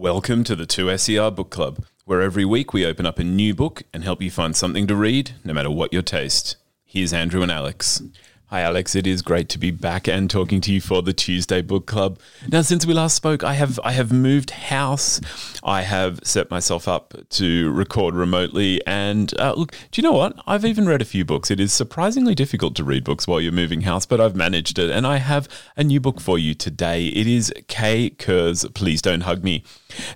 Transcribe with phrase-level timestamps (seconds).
[0.00, 3.82] Welcome to the 2SER Book Club, where every week we open up a new book
[3.92, 6.56] and help you find something to read, no matter what your taste.
[6.86, 8.02] Here's Andrew and Alex.
[8.50, 8.96] Hi, Alex.
[8.96, 12.18] It is great to be back and talking to you for the Tuesday Book Club.
[12.48, 15.20] Now, since we last spoke, I have I have moved house.
[15.62, 20.34] I have set myself up to record remotely, and uh, look, do you know what?
[20.48, 21.52] I've even read a few books.
[21.52, 24.90] It is surprisingly difficult to read books while you're moving house, but I've managed it,
[24.90, 27.06] and I have a new book for you today.
[27.06, 29.62] It is Kay Kerr's "Please Don't Hug Me."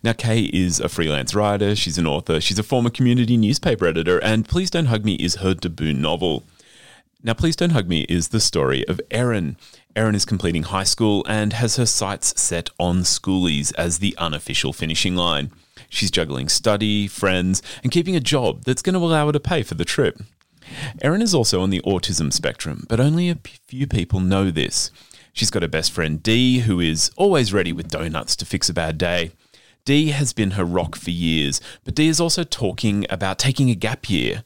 [0.03, 1.77] Now, Kay is a freelance writer.
[1.77, 2.41] She's an author.
[2.41, 6.43] She's a former community newspaper editor, and "Please Don't Hug Me" is her debut novel.
[7.27, 9.57] Now, Please Don't Hug Me is the story of Erin.
[9.97, 14.75] Erin is completing high school and has her sights set on schoolies as the unofficial
[14.75, 15.51] finishing line.
[15.89, 19.63] She's juggling study, friends, and keeping a job that's going to allow her to pay
[19.63, 20.21] for the trip.
[21.01, 24.91] Erin is also on the autism spectrum, but only a few people know this.
[25.33, 28.75] She's got her best friend Dee, who is always ready with donuts to fix a
[28.75, 29.31] bad day.
[29.87, 33.75] Dee has been her rock for years, but Dee is also talking about taking a
[33.75, 34.45] gap year.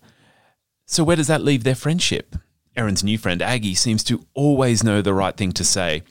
[0.86, 2.36] So, where does that leave their friendship?
[2.78, 6.04] Erin's new friend Aggie seems to always know the right thing to say.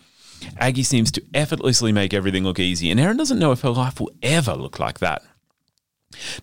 [0.58, 4.02] Aggie seems to effortlessly make everything look easy, and Erin doesn't know if her life
[4.02, 5.24] will ever look like that.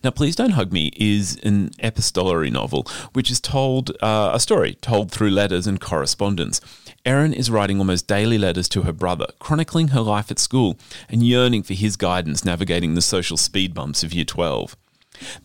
[0.03, 4.75] Now, Please Don't Hug Me is an epistolary novel, which is told uh, a story
[4.75, 6.59] told through letters and correspondence.
[7.05, 11.23] Erin is writing almost daily letters to her brother, chronicling her life at school and
[11.23, 14.75] yearning for his guidance navigating the social speed bumps of Year 12.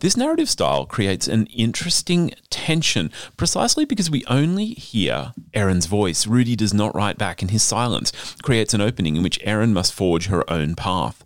[0.01, 6.27] This narrative style creates an interesting tension precisely because we only hear Erin's voice.
[6.27, 8.13] Rudy does not write back, and his silence
[8.43, 11.25] creates an opening in which Erin must forge her own path.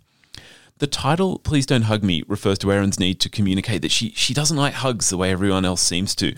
[0.79, 4.33] The title, Please Don't Hug Me, refers to Erin's need to communicate that she, she
[4.33, 6.35] doesn't like hugs the way everyone else seems to.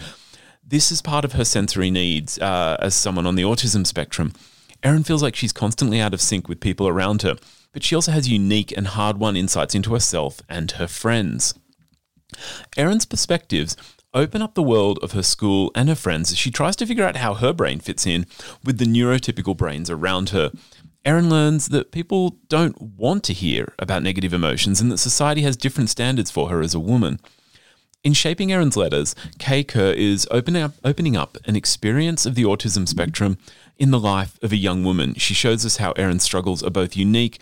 [0.64, 4.34] This is part of her sensory needs uh, as someone on the autism spectrum.
[4.84, 7.36] Erin feels like she's constantly out of sync with people around her,
[7.74, 11.54] but she also has unique and hard won insights into herself and her friends.
[12.76, 13.76] Erin's perspectives
[14.14, 17.04] open up the world of her school and her friends as she tries to figure
[17.04, 18.26] out how her brain fits in
[18.64, 20.52] with the neurotypical brains around her.
[21.06, 25.56] Erin learns that people don't want to hear about negative emotions and that society has
[25.56, 27.20] different standards for her as a woman.
[28.04, 32.44] In shaping Erin's letters, Kay Kerr is opening up, opening up an experience of the
[32.44, 33.38] autism spectrum
[33.78, 35.14] in the life of a young woman.
[35.16, 37.40] She shows us how Erin's struggles are both unique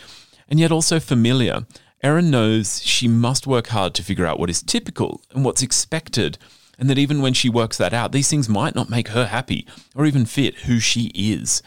[0.47, 1.65] and yet also familiar,
[2.05, 6.37] Erin knows she must work hard to figure out what is typical and what's expected,
[6.77, 9.65] and that even when she works that out, these things might not make her happy
[9.95, 11.63] or even fit who she is.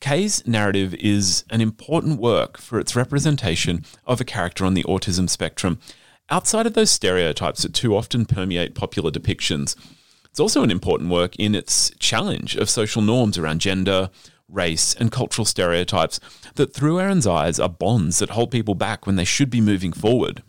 [0.00, 5.28] Kay's narrative is an important work for its representation of a character on the autism
[5.28, 5.78] spectrum,
[6.30, 9.76] outside of those stereotypes that too often permeate popular depictions.
[10.30, 14.08] It's also an important work in its challenge of social norms around gender,
[14.48, 16.20] race, and cultural stereotypes
[16.54, 19.92] that, through Erin's eyes, are bonds that hold people back when they should be moving
[19.92, 20.42] forward.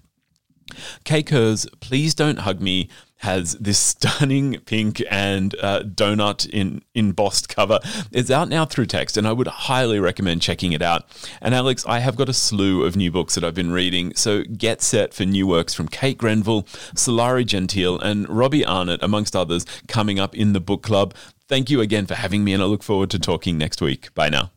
[1.04, 7.80] Kerr's Please Don't Hug Me has this stunning pink and uh, donut in embossed cover.
[8.12, 11.04] It's out now through text, and I would highly recommend checking it out.
[11.42, 14.44] And Alex, I have got a slew of new books that I've been reading, so
[14.44, 16.64] get set for new works from Kate Grenville,
[16.96, 21.14] Sulari Gentill, and Robbie Arnott, amongst others, coming up in the book club.
[21.50, 24.14] Thank you again for having me, and I look forward to talking next week.
[24.14, 24.52] Bye now.